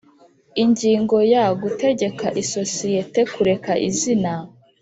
[0.63, 4.31] Ingingo ya gutegeka isosiyete kureka izina